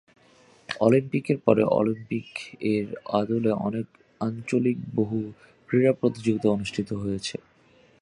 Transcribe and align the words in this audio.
অলিম্পিকের 0.81 1.37
পরে 1.37 1.63
অলিম্পিক 1.71 2.27
এর 2.73 2.87
আদলে 3.11 3.51
অনেক 3.59 3.87
আঞ্চলিক 4.21 4.77
বহু-ক্রীড়া 4.95 5.91
প্রতিযোগিতা 5.93 6.47
প্রতিষ্ঠিত 6.49 6.89
হয়েছে। 6.93 7.35